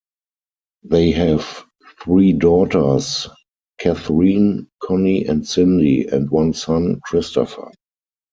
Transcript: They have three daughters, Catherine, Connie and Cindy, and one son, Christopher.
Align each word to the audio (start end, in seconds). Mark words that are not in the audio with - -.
They 0.81 1.11
have 1.11 1.63
three 2.03 2.33
daughters, 2.33 3.27
Catherine, 3.77 4.67
Connie 4.81 5.27
and 5.27 5.47
Cindy, 5.47 6.07
and 6.07 6.27
one 6.31 6.53
son, 6.53 7.01
Christopher. 7.03 7.71